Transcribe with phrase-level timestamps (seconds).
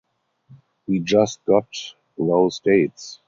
[0.87, 1.67] We just got
[2.17, 3.19] those dates.